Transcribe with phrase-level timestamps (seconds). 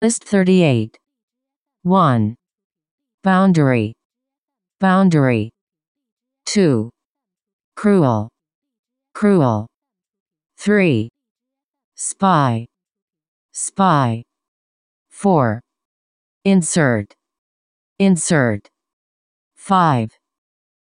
[0.00, 0.96] List 38.
[1.82, 2.36] 1.
[3.24, 3.94] Boundary.
[4.78, 5.50] Boundary.
[6.46, 6.88] 2.
[7.74, 8.28] Cruel.
[9.12, 9.66] Cruel.
[10.56, 11.08] 3.
[11.96, 12.66] Spy.
[13.52, 14.22] Spy.
[15.10, 15.60] 4.
[16.44, 17.16] Insert.
[17.98, 18.68] Insert.
[19.56, 20.10] 5.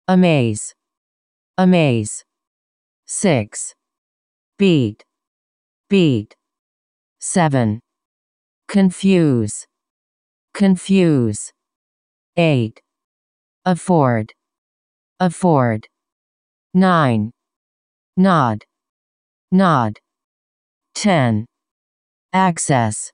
[0.09, 0.73] Amaze.
[1.57, 2.25] Amaze.
[3.05, 3.73] 6.
[4.57, 5.05] Beat.
[5.89, 6.35] Beat.
[7.21, 7.79] 7.
[8.67, 9.65] Confuse.
[10.53, 11.53] Confuse.
[12.35, 12.81] 8.
[13.63, 14.33] Afford.
[15.21, 15.87] Afford.
[16.73, 17.31] 9.
[18.17, 18.65] Nod.
[19.53, 19.97] Nod.
[20.95, 21.45] 10.
[22.33, 23.11] Access.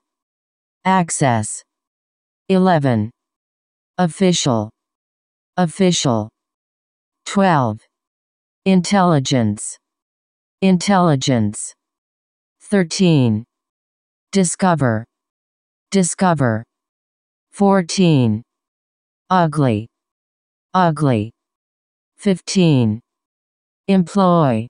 [0.84, 1.62] Access.
[2.48, 3.10] 11.
[3.96, 4.70] Official.
[5.56, 6.30] Official.
[7.26, 7.80] 12.
[8.64, 9.78] Intelligence.
[10.60, 11.74] Intelligence.
[12.60, 13.44] 13.
[14.32, 15.04] Discover.
[15.94, 16.64] Discover.
[17.52, 18.42] 14.
[19.30, 19.86] Ugly.
[20.74, 21.30] Ugly.
[22.16, 23.00] 15.
[23.86, 24.66] Employ.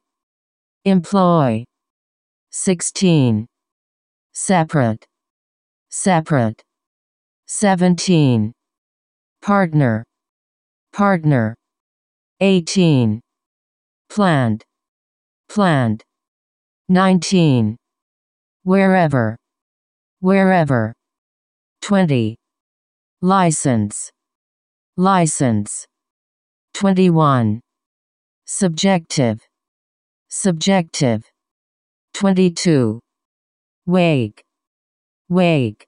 [0.84, 1.64] Employ.
[2.50, 3.46] 16.
[4.34, 5.06] Separate.
[5.88, 6.60] Separate.
[7.46, 8.52] 17.
[9.40, 10.04] Partner.
[10.92, 11.54] Partner.
[12.40, 13.22] 18.
[14.10, 14.62] Planned.
[15.48, 16.02] Planned.
[16.90, 17.76] 19.
[18.64, 19.38] Wherever.
[20.20, 20.94] Wherever.
[21.84, 22.34] 20.
[23.20, 24.10] License.
[24.96, 25.84] License.
[26.72, 27.60] 21.
[28.46, 29.38] Subjective.
[30.30, 31.30] Subjective.
[32.14, 33.00] 22.
[33.84, 34.42] Wake.
[35.28, 35.84] Wake.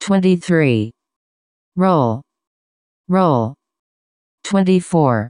[0.00, 0.92] 23.
[1.76, 2.22] Roll.
[3.06, 3.54] Roll.
[4.44, 5.28] 24.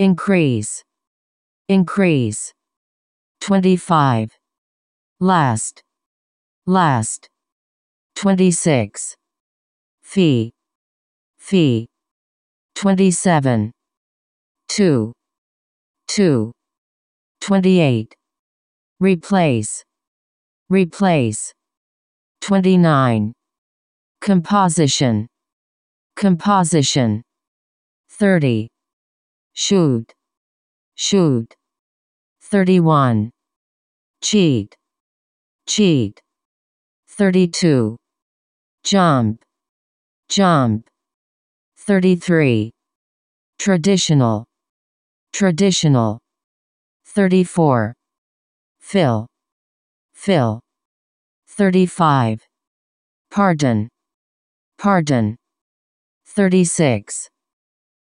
[0.00, 0.82] Increase.
[1.68, 2.52] Increase.
[3.42, 4.36] 25.
[5.20, 5.82] Last.
[6.66, 7.28] Last.
[8.20, 9.14] 26.
[10.02, 10.50] Fee.
[11.38, 11.86] Fee.
[12.74, 13.70] 27.
[14.66, 15.12] 2.
[16.08, 16.52] 2.
[17.40, 18.14] 28.
[18.98, 19.84] Replace.
[20.68, 21.52] Replace.
[22.40, 23.32] 29.
[24.20, 25.28] Composition.
[26.16, 27.22] Composition.
[28.10, 28.66] 30.
[29.54, 30.12] Shoot.
[30.96, 31.54] Shoot.
[32.42, 33.30] 31.
[34.20, 34.74] Cheat.
[35.68, 36.20] Cheat.
[37.06, 37.96] 32.
[38.90, 39.42] Jump.
[40.30, 40.88] Jump.
[41.76, 42.70] 33.
[43.58, 44.46] Traditional.
[45.30, 46.18] Traditional.
[47.04, 47.92] 34.
[48.80, 49.26] Fill.
[50.14, 50.60] Fill.
[51.48, 52.40] 35.
[53.30, 53.90] Pardon.
[54.78, 55.36] Pardon.
[56.24, 57.28] 36.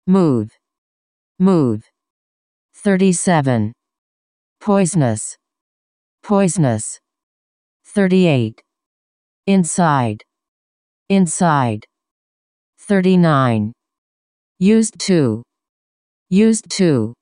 [0.08, 0.50] Move.
[1.38, 1.84] Move.
[2.74, 3.72] 37.
[4.60, 5.38] Poisonous.
[6.24, 7.00] Poisonous.
[7.86, 8.64] 38.
[9.46, 10.24] Inside.
[11.12, 11.86] Inside.
[12.80, 13.74] 39.
[14.60, 15.44] Used to.
[16.30, 17.14] Used to.